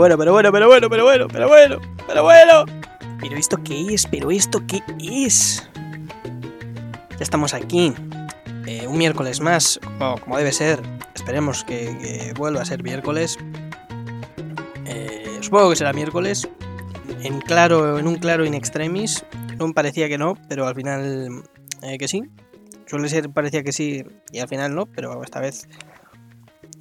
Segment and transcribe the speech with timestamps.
[0.00, 2.64] bueno, pero bueno, pero bueno, pero bueno, pero bueno, pero bueno.
[3.20, 5.68] Pero esto qué es, pero esto qué es.
[7.10, 7.92] Ya estamos aquí.
[8.66, 10.80] Eh, un miércoles más, como, debe ser.
[11.14, 13.38] Esperemos que, vuelva a ser miércoles.
[14.86, 16.48] Eh, supongo que será miércoles.
[17.20, 19.26] En claro, en un claro in extremis.
[19.58, 21.42] No parecía que no, pero al final
[21.82, 22.22] eh, que sí.
[22.86, 25.68] Suele ser, parecía que sí y al final no, pero esta vez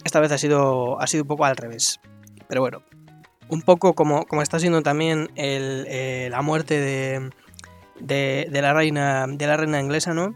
[0.05, 1.99] esta vez ha sido, ha sido un poco al revés.
[2.47, 2.81] Pero bueno,
[3.49, 7.29] un poco como, como está siendo también el, eh, la muerte de,
[7.99, 10.33] de, la reina, de la reina inglesa, ¿no?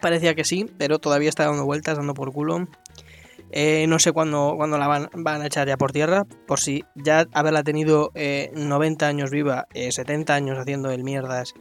[0.00, 2.66] Parecía que sí, pero todavía está dando vueltas, dando por culo.
[3.50, 7.26] Eh, no sé cuándo, la van, van, a echar ya por tierra, por si ya
[7.32, 11.54] haberla tenido 90 años viva, 70 años haciendo el mierdas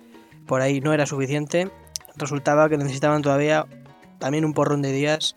[0.47, 1.71] por ahí no era suficiente
[2.15, 3.65] resultaba que necesitaban todavía
[4.19, 5.35] también un porrón de días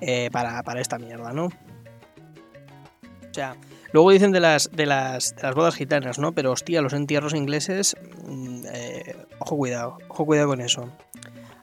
[0.00, 1.46] eh, para, esta mierda, ¿no?
[1.46, 3.56] O sea,
[3.92, 6.32] luego dicen de las, de las, de las bodas gitanas, ¿no?
[6.32, 7.96] Pero hostia, los entierros ingleses,
[8.26, 10.90] mm, eh, ojo cuidado, ojo cuidado con eso.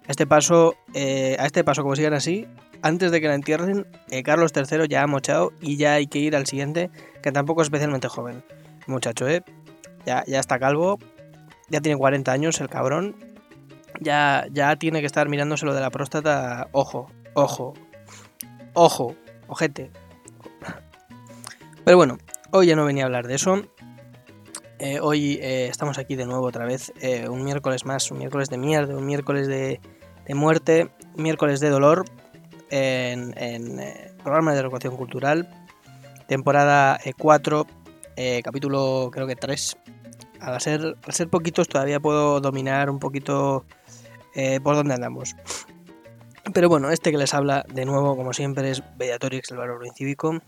[0.07, 2.47] A este paso, eh, a este paso, como sigan así,
[2.81, 3.87] antes de que la entierren,
[4.23, 6.89] Carlos III ya ha mochado y ya hay que ir al siguiente,
[7.21, 8.43] que tampoco es especialmente joven.
[8.85, 9.43] Muchacho, ¿eh?
[10.05, 10.99] Ya, ya está calvo,
[11.69, 13.15] ya tiene 40 años el cabrón,
[13.99, 16.67] ya, ya tiene que estar mirándose lo de la próstata.
[16.71, 17.73] Ojo, ojo,
[18.73, 19.15] ojo,
[19.47, 19.91] ojete.
[21.87, 22.17] Pero bueno,
[22.51, 23.61] hoy ya no venía a hablar de eso.
[24.77, 26.91] Eh, hoy eh, estamos aquí de nuevo otra vez.
[26.99, 29.79] Eh, un miércoles más, un miércoles de mierda, un miércoles de,
[30.25, 32.03] de muerte, miércoles de dolor
[32.71, 33.33] en,
[34.21, 35.49] programa de educación cultural.
[36.27, 37.65] Temporada 4,
[38.43, 39.77] capítulo creo que 3.
[40.41, 43.63] Al ser, al ser poquitos todavía puedo dominar un poquito
[44.61, 45.37] por dónde andamos.
[46.53, 50.41] Pero bueno, este que les habla de nuevo, como siempre, es Bellatorix, el valor incívico.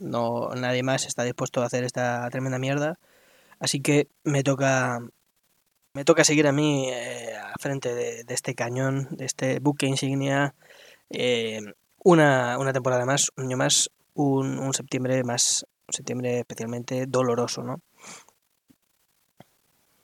[0.00, 2.98] No, nadie más está dispuesto a hacer esta tremenda mierda.
[3.60, 5.00] Así que me toca.
[5.92, 10.54] Me toca seguir a mí eh, frente de, este cañón, de este buque insignia.
[11.10, 11.60] Eh,
[12.02, 17.80] una, temporada más, un año más, un, un septiembre más, un septiembre especialmente doloroso, ¿no?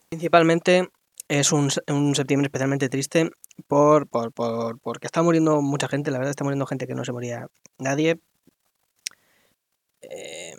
[0.08, 0.88] Principalmente
[1.28, 3.30] es un, septiembre especialmente triste
[3.66, 7.04] por, por, por, porque está muriendo mucha gente, la verdad está muriendo gente que no
[7.04, 7.46] se moría
[7.78, 8.20] nadie.
[10.10, 10.54] Eh,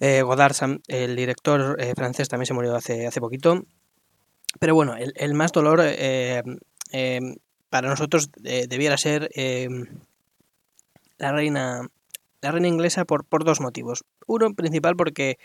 [0.00, 0.54] eh, Godard,
[0.88, 3.62] el director eh, francés, también se murió hace, hace poquito.
[4.58, 5.82] Pero bueno, el, más dolor
[7.70, 9.28] para nosotros debiera ser
[11.18, 11.86] la reina
[12.40, 14.04] la reina inglesa por, por dos motivos.
[14.26, 15.38] Uno principal porque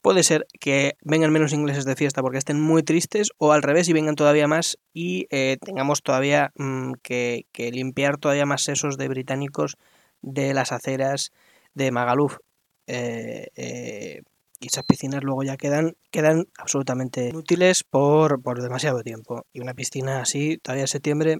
[0.00, 3.88] Puede ser que vengan menos ingleses de fiesta porque estén muy tristes o al revés
[3.88, 9.08] y vengan todavía más y eh, tengamos todavía mm, que, limpiar todavía más sesos de
[9.08, 9.76] británicos
[10.22, 11.32] de las aceras
[11.74, 12.38] de Magaluf.
[12.86, 14.22] Eh, eh,
[14.60, 19.44] y esas piscinas luego ya quedan, quedan absolutamente inútiles por, por demasiado tiempo.
[19.52, 21.38] Y una piscina así, todavía en septiembre,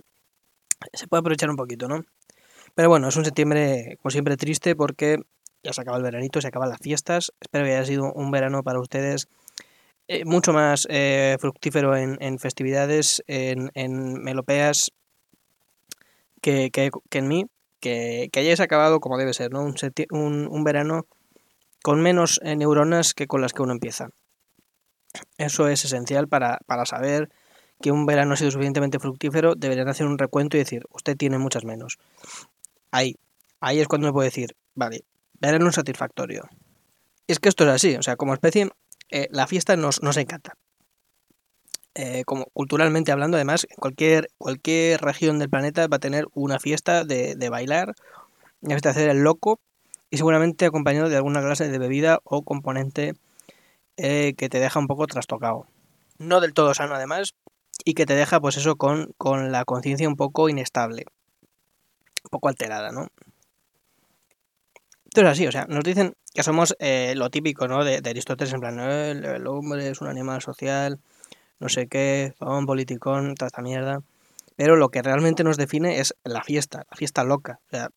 [0.92, 2.04] se puede aprovechar un poquito, ¿no?
[2.74, 5.18] Pero bueno, es un septiembre, como siempre, triste porque
[5.62, 7.32] ya se acaba el veranito, se acaban las fiestas.
[7.40, 9.28] Espero que haya sido un verano para ustedes
[10.08, 13.70] eh, mucho más eh, fructífero en, festividades, en,
[14.22, 14.90] melopeas,
[16.40, 16.70] que,
[17.12, 17.46] en mí.
[17.80, 19.62] Que, que, hayáis acabado como debe ser, ¿no?
[19.62, 21.06] Un, un, verano
[21.82, 24.08] con menos eh, neuronas que con las que uno empieza.
[25.36, 27.30] Eso es esencial para, para saber
[27.80, 31.38] que un verano ha sido suficientemente fructífero, deberían hacer un recuento y decir, usted tiene
[31.38, 31.98] muchas menos.
[32.90, 33.16] Ahí,
[33.60, 35.04] ahí es cuando me puede decir, vale,
[35.34, 36.48] verano satisfactorio.
[37.26, 38.70] Es que esto es así, o sea, como especie,
[39.10, 40.54] eh, la fiesta nos, nos encanta.
[41.94, 47.04] Eh, como culturalmente hablando, además, cualquier, cualquier región del planeta va a tener una fiesta
[47.04, 47.94] de, bailar,
[48.62, 49.60] una fiesta de hacer el loco,
[50.12, 53.14] y seguramente acompañado de alguna clase de bebida o componente
[53.96, 55.66] eh, que te deja un poco trastocado.
[56.18, 57.34] No del todo sano, además,
[57.82, 61.06] y que te deja, pues eso, con, con la conciencia un poco inestable,
[62.24, 63.08] un poco alterada, ¿no?
[65.06, 67.82] Entonces así, o sea, nos dicen que somos eh, lo típico, ¿no?
[67.82, 71.00] De, Aristóteles, en plan, el, hombre es un animal social,
[71.58, 74.02] no sé qué, un politicón, toda esta mierda.
[74.56, 77.60] Pero lo que realmente nos define es la fiesta, la fiesta loca.
[77.68, 77.90] O sea,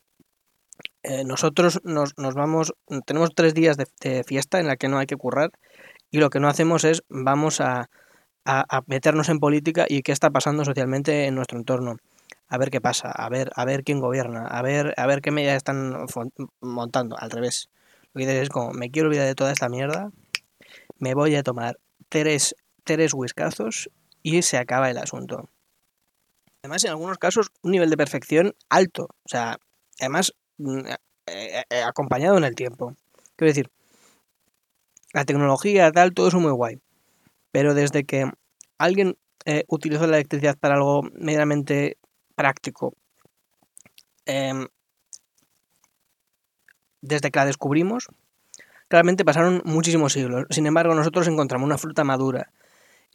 [1.07, 2.73] eh, nosotros nos, nos, vamos,
[3.05, 5.51] tenemos tres días de, fiesta en la que no hay que currar
[6.11, 7.89] y lo que no hacemos es vamos a,
[8.45, 11.97] a meternos en política y qué está pasando socialmente en nuestro entorno
[12.47, 15.31] a ver qué pasa, a ver, a ver quién gobierna, a ver, a ver qué
[15.31, 15.95] medidas están
[16.61, 17.69] montando, al revés.
[18.13, 20.11] Lo que dices es como, me quiero olvidar de toda esta mierda,
[20.97, 21.79] me voy a tomar
[22.09, 23.89] tres, tres whiskazos
[24.21, 25.49] y se acaba el asunto.
[26.63, 29.09] Además, en algunos casos, un nivel de perfección alto.
[29.23, 29.57] O sea,
[29.99, 32.95] además, eh, eh, acompañado en el tiempo.
[33.35, 33.71] Quiero decir,
[35.13, 36.79] la tecnología, tal, todo eso muy guay.
[37.51, 38.29] Pero desde que
[38.77, 41.97] alguien eh, utilizó la electricidad para algo medianamente
[42.35, 42.93] práctico,
[44.25, 44.67] em,
[47.01, 48.07] desde que la descubrimos,
[48.87, 50.45] claramente pasaron muchísimos siglos.
[50.49, 52.51] Sin embargo, nosotros encontramos una fruta madura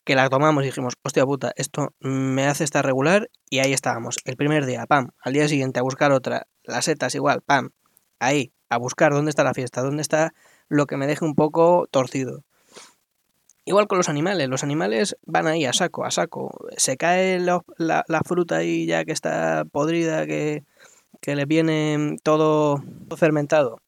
[0.05, 4.17] que la tomamos y dijimos, hostia puta, esto me hace estar regular y ahí estábamos.
[4.25, 7.71] El primer día, pam, al día siguiente a buscar otra, las setas igual, pam,
[8.19, 10.33] ahí, a buscar dónde está la fiesta, dónde está
[10.69, 12.45] lo que me deje un poco torcido.
[13.67, 16.51] Igual con los animales, los animales van ahí a saco, a saco.
[16.77, 20.65] Se cae la, la, fruta ahí ya que está podrida, que,
[21.21, 22.83] que le viene todo
[23.17, 23.81] fermentado.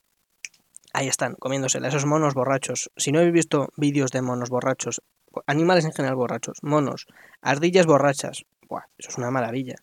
[0.93, 2.91] Ahí están, comiéndosela, esos monos borrachos.
[2.97, 5.01] Si no habéis visto vídeos de monos borrachos,
[5.47, 7.07] animales en general borrachos, monos,
[7.41, 9.77] ardillas borrachas, Buah, eso es una maravilla.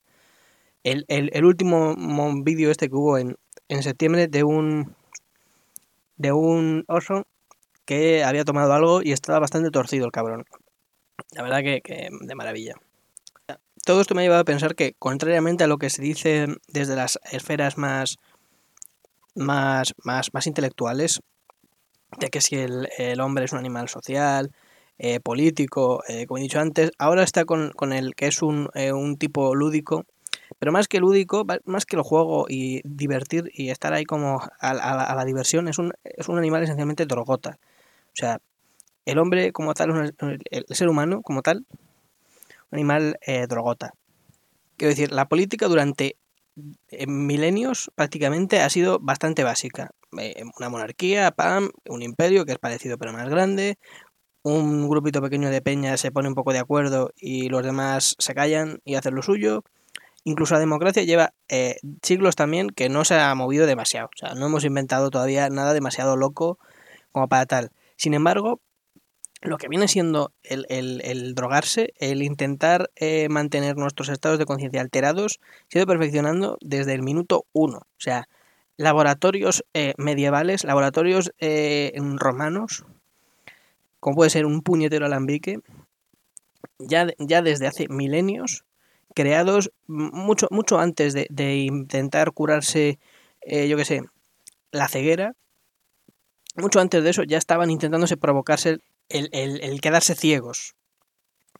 [0.84, 1.96] El, el, último
[2.44, 3.38] vídeo este que hubo en,
[3.68, 4.96] en septiembre de un
[6.16, 7.25] de un oso
[7.86, 10.46] que había tomado algo y estaba bastante torcido el cabrón.
[11.31, 12.75] La verdad que, que, de maravilla.
[13.86, 16.96] Todo esto me ha llevado a pensar que, contrariamente a lo que se dice desde
[16.96, 18.18] las esferas más,
[19.34, 21.22] más, más, más intelectuales,
[22.19, 24.51] de que si el, el hombre es un animal social,
[25.01, 28.69] eh, político, eh, como he dicho antes, ahora está con, con el que es un,
[28.74, 30.06] eh, un tipo lúdico,
[30.60, 34.74] pero más que lúdico, más que el juego y divertir y estar ahí como a,
[34.74, 37.60] la diversión, es un, es un animal esencialmente drogota.
[38.07, 38.40] O sea,
[39.06, 40.13] el hombre como tal,
[40.51, 41.66] el ser humano como tal,
[42.72, 43.18] un animal
[43.48, 43.94] drogota.
[44.75, 46.18] Quiero decir, la política durante
[47.07, 49.92] milenios prácticamente ha sido bastante básica.
[50.12, 53.78] una monarquía, PAM, un imperio que es parecido pero más grande,
[54.44, 58.33] un grupito pequeño de peña se pone un poco de acuerdo y los demás se
[58.33, 59.63] callan y hacen lo suyo.
[60.24, 64.07] Incluso la democracia lleva eh, siglos también que no se ha movido demasiado.
[64.07, 66.59] O sea, no hemos inventado todavía nada demasiado loco
[67.12, 67.71] como para tal.
[67.95, 68.62] Sin embargo,
[69.41, 74.81] lo que viene siendo el, el, drogarse, el intentar eh, mantener nuestros estados de conciencia
[74.81, 75.39] alterados,
[75.69, 77.77] se ha ido perfeccionando desde el minuto uno.
[77.80, 78.27] O sea,
[78.75, 81.31] laboratorios eh, medievales, laboratorios
[82.18, 82.86] romanos,
[84.00, 85.60] como puede ser un puñetero alambique,
[86.80, 88.66] ya, ya desde hace milenios,
[89.13, 93.00] creados mucho, mucho antes de, intentar curarse,
[93.42, 94.01] eh, yo qué sé,
[94.72, 95.34] la ceguera,
[96.56, 98.80] mucho antes de eso ya estaban intentándose provocarse
[99.10, 100.75] el, quedarse ciegos.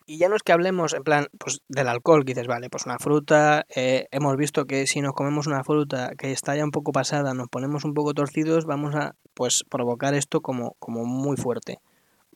[0.06, 2.88] Y ya no es que hablemos en plan pues, del alcohol, que dices, vale, pues
[2.88, 6.72] una fruta, eh, hemos visto que si nos comemos una fruta que está ya un
[6.72, 11.38] poco pasada, nos ponemos un poco torcidos, vamos a pues provocar esto como, como muy
[11.38, 11.80] fuerte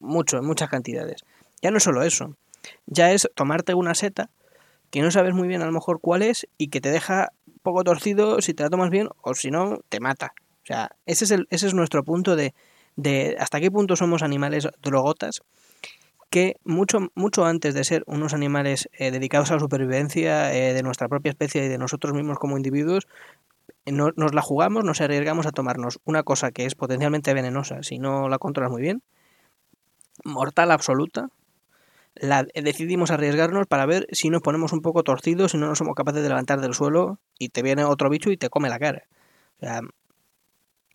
[0.04, 1.24] mucho, en muchas cantidades.
[1.62, 2.36] Ya no es solo eso,
[2.86, 4.30] ya es tomarte una seta
[4.92, 7.30] que no sabes muy bien a lo mejor cuál es y que te deja
[7.64, 10.34] poco torcido si te la tomas bien o si no, te mata.
[10.64, 12.54] O sea, ese es, el, ese es nuestro punto de,
[12.96, 15.42] de hasta qué punto somos animales drogotas
[16.30, 20.82] que mucho, mucho antes de ser unos animales eh, dedicados a la supervivencia eh, de
[20.82, 23.08] nuestra propia especie y de nosotros mismos como individuos,
[23.86, 28.30] nos la jugamos, nos arriesgamos a tomarnos una cosa que es potencialmente venenosa si no
[28.30, 29.04] la controlas muy bien,
[30.24, 31.30] mortal absoluta,
[32.16, 35.96] la, decidimos arriesgarnos para ver si nos ponemos un poco torcidos, si no nos somos
[35.96, 39.04] capaces de levantar del suelo y te viene otro bicho y te come la cara.
[39.58, 39.82] O sea,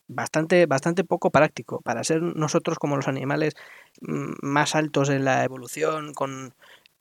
[0.07, 3.55] bastante, bastante poco práctico para ser nosotros como los animales
[4.01, 6.55] mm, más altos en la evolución, con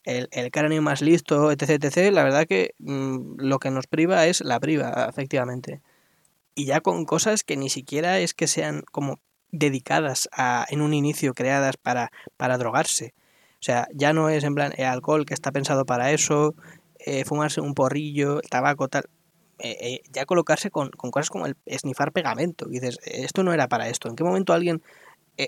[0.03, 2.11] el, el cráneo más listo, etc, etc.
[2.11, 5.81] La verdad que mm, lo que nos priva es la priva, efectivamente.
[6.55, 9.19] Y ya con cosas que ni siquiera es que sean como
[9.51, 13.13] dedicadas a, en un inicio creadas para, para drogarse.
[13.59, 16.55] O sea, ya no es en plan el alcohol que está pensado para eso,
[16.99, 19.05] eh, fumarse un porrillo, tabaco, tal.
[19.59, 22.67] Eh, eh, ya colocarse con, con, cosas como el esnifar pegamento.
[22.69, 24.09] Y dices, esto no era para esto.
[24.09, 24.83] ¿En qué momento alguien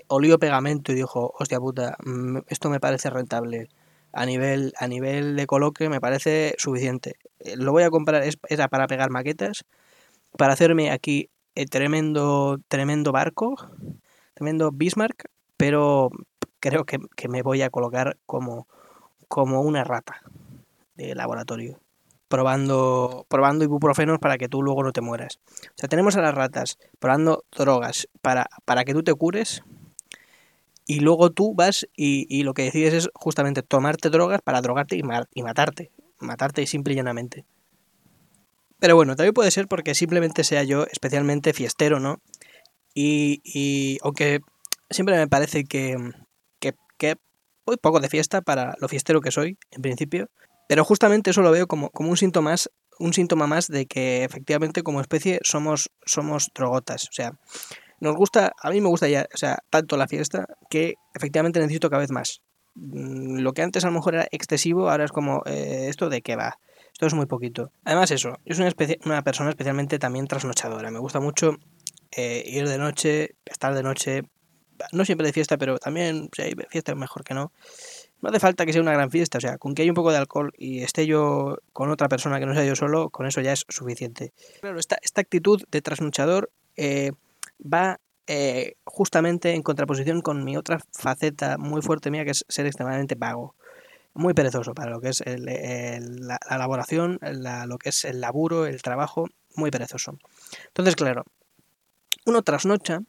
[0.08, 3.68] olió pegamento y dijo, hostia puta, mm, esto me parece rentable?
[4.12, 7.14] A nivel, a nivel de coloque me parece suficiente.
[7.56, 9.64] lo voy a comprar, es, era para pegar maquetas,
[10.36, 11.30] para hacerme aquí
[11.66, 13.56] tremendo, tremendo barco,
[14.34, 16.10] tremendo Bismarck, pero
[16.60, 16.98] creo que,
[17.28, 18.66] me voy a colocar como,
[19.28, 20.22] como una rata
[20.94, 21.80] de laboratorio,
[22.28, 25.40] probando, probando ibuprofenos para que tú luego no te mueras.
[25.64, 29.62] O sea, tenemos a las ratas probando drogas para, para que tú te cures
[30.86, 35.02] y luego tú vas y, lo que decides es justamente tomarte drogas para drogarte y,
[35.34, 37.44] y matarte, matarte simple y llanamente.
[38.80, 42.20] Pero bueno, también puede ser porque simplemente sea yo especialmente fiestero, ¿no?
[42.94, 44.40] Y, y aunque
[44.88, 45.96] siempre me parece que,
[46.58, 47.16] que, que
[47.64, 50.28] voy poco de fiesta para lo fiestero que soy, en principio,
[50.68, 52.70] pero justamente eso lo veo como, como un síntoma más
[53.00, 57.08] un síntoma más de que efectivamente como especie somos, somos drogotas.
[57.08, 57.32] O sea,
[57.98, 61.90] Nos gusta, a mí me gusta ya, o sea, tanto la fiesta que efectivamente necesito
[61.90, 62.40] cada vez más.
[62.74, 66.22] Mm, lo que antes a lo mejor era excesivo, ahora es como, eh, ¿esto de
[66.22, 66.58] qué va?
[66.92, 67.72] Esto es muy poquito.
[67.84, 70.90] Además eso, yo soy una, una persona especialmente también trasnochadora.
[70.90, 71.56] Me gusta mucho
[72.12, 74.22] eh, ir de noche, estar de noche,
[74.92, 77.52] no siempre de fiesta, pero también si hay fiesta mejor que no.
[78.20, 80.10] No hace falta que sea una gran fiesta, o sea, con que haya un poco
[80.10, 83.40] de alcohol y esté yo con otra persona que no sea yo solo, con eso
[83.40, 84.32] ya es suficiente.
[84.60, 87.12] Claro, esta, esta actitud de trasnochador eh,
[87.60, 92.66] va eh, justamente en contraposición con mi otra faceta muy fuerte mía, que es ser
[92.66, 93.54] extremadamente vago.
[94.14, 99.28] Muy perezoso para lo que es la, elaboración, lo que es el laburo, el trabajo,
[99.54, 100.18] muy perezoso.
[100.68, 101.24] Entonces, claro,
[102.26, 103.00] uno trasnocha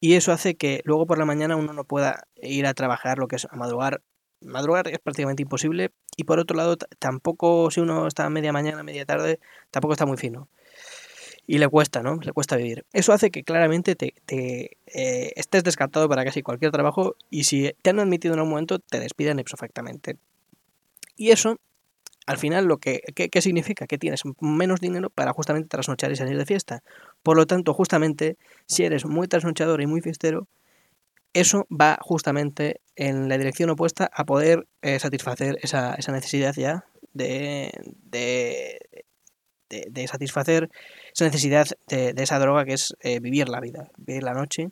[0.00, 3.28] y eso hace que luego por la mañana uno no pueda ir a trabajar lo
[3.28, 4.02] que es a madrugar.
[4.40, 8.82] Madrugar es prácticamente imposible y por otro lado tampoco si uno está a media mañana,
[8.82, 9.38] media tarde,
[9.70, 10.48] tampoco está muy fino.
[11.46, 12.16] Y le cuesta, ¿no?
[12.16, 12.86] Le cuesta vivir.
[12.92, 17.90] Eso hace que claramente te, eh, estés descartado para casi cualquier trabajo y si te
[17.90, 20.16] han admitido en un momento te despiden perfectamente.
[21.20, 21.58] Y eso
[22.26, 23.86] al final, lo que, ¿qué, significa?
[23.86, 26.82] Que tienes menos dinero para justamente trasnochar y salir de fiesta.
[27.22, 30.46] Por lo tanto, justamente, si eres muy trasnochador y muy fiestero,
[31.34, 37.72] eso va justamente en la dirección opuesta a poder eh, satisfacer esa, necesidad ya de,
[39.68, 40.70] de, satisfacer
[41.12, 44.70] esa necesidad de, esa droga que es eh, vivir la vida, vivir la noche,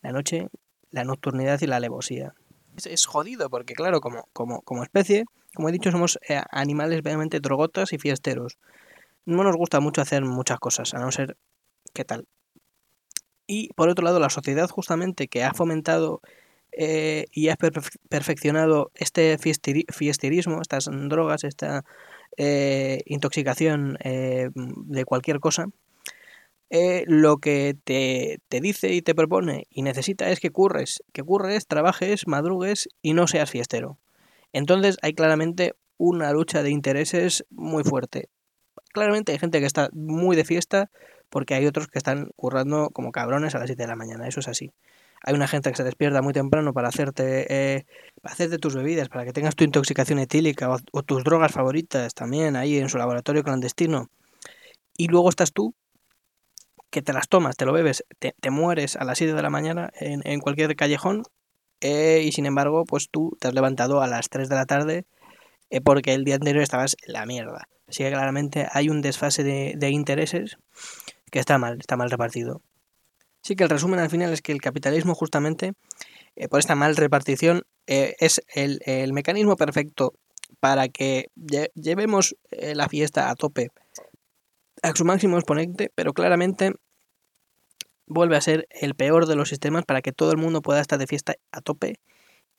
[0.00, 0.48] la noche,
[0.90, 2.34] la nocturnidad y la alevosía.
[2.76, 5.24] Es, es jodido porque, claro, como, como, como especie,
[5.54, 8.58] como he dicho, somos eh, animales realmente drogotas y fiesteros.
[9.24, 11.36] No nos gusta mucho hacer muchas cosas, a no ser
[11.94, 12.26] qué tal.
[13.46, 16.20] Y por otro lado, la sociedad justamente que ha fomentado
[16.72, 17.56] eh, y ha
[18.08, 21.84] perfeccionado este fiesterismo, estas drogas, esta
[22.36, 25.66] eh, intoxicación de cualquier cosa,
[27.06, 31.68] lo que te, te, dice y te propone y necesita es que curres, que curres,
[31.68, 33.98] trabajes, madrugues y no seas fiestero.
[34.54, 38.30] Entonces hay claramente una lucha de intereses muy fuerte.
[38.92, 40.90] Claramente hay gente que está muy de fiesta
[41.28, 44.38] porque hay otros que están currando como cabrones a las 7 de la mañana, eso
[44.38, 44.70] es así.
[45.22, 47.86] Hay una gente que se despierta muy temprano para hacerte, eh,
[48.22, 52.54] para hacerte tus bebidas, para que tengas tu intoxicación etílica o, tus drogas favoritas también
[52.54, 54.08] ahí en su laboratorio clandestino.
[54.96, 55.74] Y luego estás tú,
[56.90, 59.90] que te las tomas, te lo bebes, te, mueres a las 7 de la mañana
[59.98, 61.24] en, en cualquier callejón
[61.86, 65.04] eh, y sin embargo, pues tú te has levantado a las 3 de la tarde
[65.68, 67.68] eh, porque el día anterior estabas en la mierda.
[67.86, 70.56] Así que claramente hay un desfase de, intereses
[71.30, 72.62] que está mal, está mal repartido.
[73.44, 75.74] Así que el resumen al final es que el capitalismo justamente,
[76.36, 80.14] eh, por esta mal repartición, es el, el, mecanismo perfecto
[80.60, 81.26] para que
[81.74, 83.68] llevemos la fiesta a tope,
[84.82, 86.72] a su máximo exponente, pero claramente
[88.06, 90.98] vuelve a ser el peor de los sistemas para que todo el mundo pueda estar
[90.98, 91.98] de fiesta a tope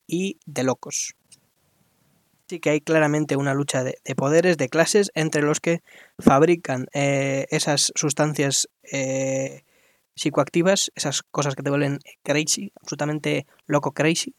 [0.07, 1.15] y de locos.
[2.47, 5.81] Sí que hay claramente una lucha de, poderes, de clases, entre los que
[6.19, 9.63] fabrican eh, esas sustancias eh,
[10.15, 14.35] psicoactivas, esas cosas que te vuelven crazy, absolutamente loco crazy,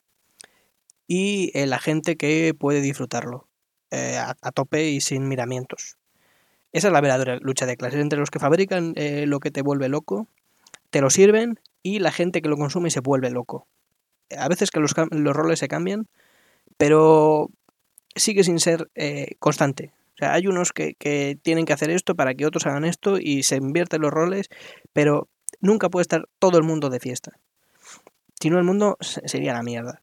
[1.08, 3.48] y eh, la gente que puede disfrutarlo
[3.90, 5.96] a, tope y sin miramientos.
[6.72, 9.88] Esa es la verdadera lucha de clases entre los que fabrican lo que te vuelve
[9.88, 10.28] loco
[10.90, 13.68] te lo sirven y la gente que lo consume se vuelve loco.
[14.36, 16.08] A veces que los, roles se cambian,
[16.76, 17.50] pero
[18.14, 19.92] sigue sin ser eh, constante.
[20.14, 20.96] O sea, hay unos que,
[21.42, 24.48] tienen que hacer esto para que otros hagan esto y se invierten los roles,
[24.92, 25.28] pero
[25.60, 27.38] nunca puede estar todo el mundo de fiesta.
[28.40, 30.02] Si no, el mundo sería la mierda.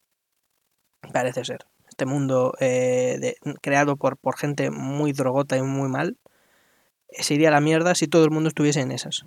[1.12, 1.66] Parece ser.
[1.88, 6.16] Este mundo eh, creado por, por gente muy drogota y muy mal,
[7.10, 9.26] sería la mierda si todo el mundo estuviese en esas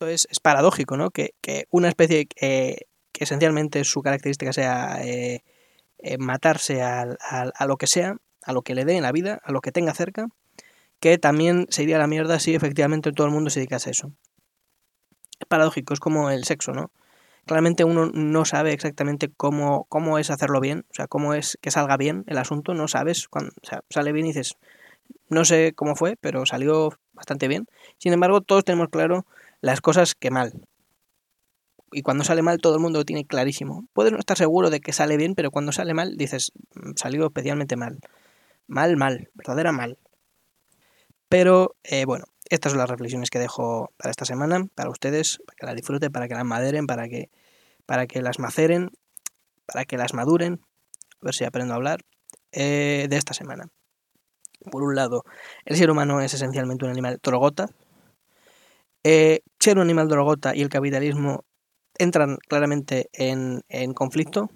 [0.00, 1.10] es, paradójico, ¿no?
[1.10, 1.34] Que,
[1.70, 2.86] una especie que
[3.24, 5.42] esencialmente su característica sea eh,
[5.98, 7.06] eh, matarse a,
[7.66, 9.94] lo que sea, a lo que le dé en la vida, a lo que tenga
[9.94, 10.26] cerca,
[11.00, 14.12] que también sería la mierda si efectivamente todo el mundo se dedicase a eso.
[15.38, 16.90] Es paradójico, es como el sexo, ¿no?
[17.46, 21.70] Claramente uno no sabe exactamente cómo, cómo es hacerlo bien, o sea, cómo es que
[21.70, 23.52] salga bien el asunto, no sabes, cuando,
[23.90, 24.56] sale bien y dices,
[25.28, 27.66] no sé cómo fue, pero salió bastante bien.
[27.98, 29.26] Sin embargo, todos tenemos claro
[29.64, 30.52] las cosas que mal.
[31.90, 33.86] Y cuando sale mal todo el mundo lo tiene clarísimo.
[33.94, 37.24] Puedes no estar seguro de que sale bien, pero cuando sale mal dices, mm, salió
[37.24, 37.98] especialmente mal.
[38.66, 39.96] Mal, mal, verdadera mal.
[41.30, 45.56] Pero eh, bueno, estas son las reflexiones que dejo para esta semana, para ustedes, para
[45.56, 47.30] que las disfruten, para que las maderen, para que,
[47.86, 48.90] para que las maceren,
[49.64, 50.60] para que las maduren.
[51.22, 52.04] A ver si aprendo a hablar
[52.52, 53.70] eh, de esta semana.
[54.70, 55.24] Por un lado,
[55.64, 57.70] el ser humano es esencialmente un animal trogota,
[59.04, 61.44] eh, ser un animal drogota y el capitalismo
[61.98, 64.50] entran claramente en, en conflicto.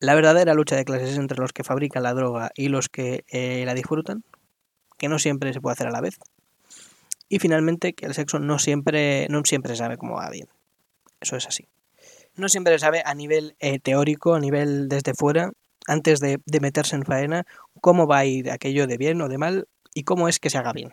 [0.00, 3.24] La verdadera lucha de clases es entre los que fabrican la droga y los que
[3.28, 4.24] eh, la disfrutan,
[4.98, 6.18] que no siempre se puede hacer a la vez.
[7.28, 10.48] Y finalmente que el sexo no siempre, no siempre se sabe cómo va bien.
[11.20, 11.68] Eso es así.
[12.36, 15.52] No siempre se sabe a nivel eh, teórico, a nivel desde fuera,
[15.86, 17.46] antes de, de meterse en faena,
[17.80, 20.58] cómo va a ir aquello de bien o de mal y cómo es que se
[20.58, 20.92] haga bien.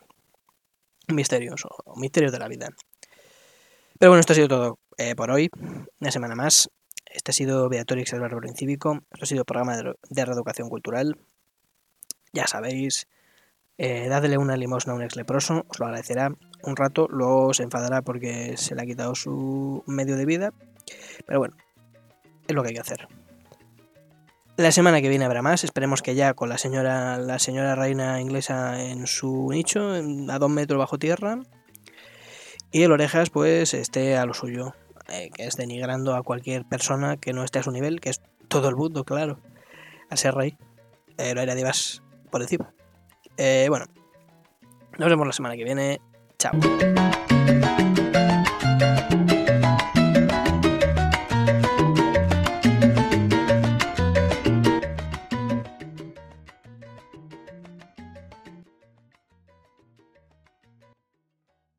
[1.13, 2.69] Misterios o misterios de la vida.
[3.99, 5.49] Pero bueno, esto ha sido todo eh, por hoy.
[5.99, 6.69] Una semana más.
[7.05, 9.01] Este ha sido Beatrix el Bárbaro Incívico.
[9.11, 11.17] Esto ha sido programa de, de reeducación cultural.
[12.33, 13.07] Ya sabéis,
[13.83, 16.31] eh, dadle una limosna a un ex leproso, os lo agradecerá
[16.63, 20.53] un rato, luego se enfadará porque se le ha quitado su medio de vida.
[21.25, 21.55] Pero bueno,
[22.47, 23.07] es lo que hay que hacer.
[24.61, 28.21] La semana que viene habrá más, esperemos que ya con la señora, la señora reina
[28.21, 31.39] inglesa en su nicho, a dos metros bajo tierra.
[32.71, 34.75] Y el orejas pues esté a lo suyo,
[35.09, 38.21] eh, que es denigrando a cualquier persona que no esté a su nivel, que es
[38.49, 39.39] todo el mundo, claro.
[40.11, 40.55] A ser rey.
[41.17, 42.71] Lo hará divas por encima.
[43.37, 43.87] Eh, bueno,
[44.99, 46.01] nos vemos la semana que viene.
[46.37, 46.51] Chao.